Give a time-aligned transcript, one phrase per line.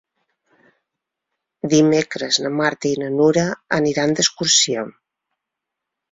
[1.73, 3.43] Dimecres na Marta i na Nura
[3.77, 4.87] aniran d'excursió.